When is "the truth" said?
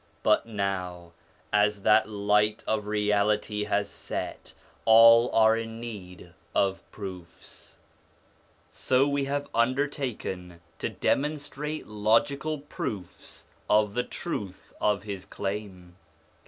13.93-14.73